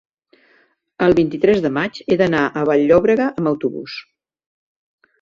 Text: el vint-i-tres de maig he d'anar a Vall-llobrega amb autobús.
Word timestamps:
el 1.07 1.13
vint-i-tres 1.19 1.61
de 1.67 1.71
maig 1.77 2.01
he 2.15 2.19
d'anar 2.23 2.41
a 2.49 2.65
Vall-llobrega 2.73 3.31
amb 3.31 3.55
autobús. 3.55 4.03